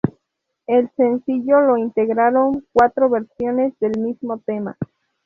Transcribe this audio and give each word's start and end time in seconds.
El 0.65 0.89
sencillo 0.97 1.59
lo 1.61 1.77
integraron 1.77 2.65
cuatro 2.73 3.07
versiones 3.07 3.77
del 3.79 3.99
mismo 3.99 4.39
tema. 4.39 4.75